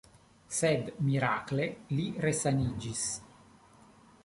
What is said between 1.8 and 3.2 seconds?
li resaniĝis.